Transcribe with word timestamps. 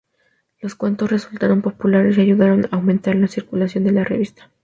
Las 0.61 0.73
cuentos 0.73 1.11
resultaron 1.11 1.61
populares 1.61 2.17
y 2.17 2.21
ayudaron 2.21 2.65
a 2.71 2.77
aumentar 2.77 3.13
la 3.13 3.27
circulación 3.27 3.83
de 3.83 3.91
la 3.91 4.03
revista. 4.03 4.49